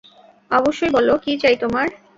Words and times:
অবশ্যই 0.51 0.91
বলো 0.91 1.13
কী 1.17 1.31
চাই 1.37 1.55
তোমার। 1.55 1.87